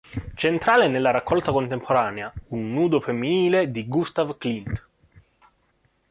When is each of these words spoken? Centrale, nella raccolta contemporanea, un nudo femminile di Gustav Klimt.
Centrale, 0.35 0.87
nella 0.87 1.11
raccolta 1.11 1.51
contemporanea, 1.51 2.33
un 2.47 2.71
nudo 2.73 2.99
femminile 2.99 3.69
di 3.69 3.85
Gustav 3.85 4.35
Klimt. 4.35 4.87